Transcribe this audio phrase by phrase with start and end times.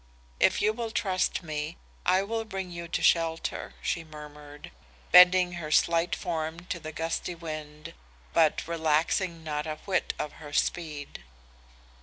[0.39, 4.71] 'If you will trust me, I will bring you to shelter,' she murmured,
[5.11, 7.93] bending her slight form to the gusty wind
[8.33, 11.23] but relaxing not a whit of her speed.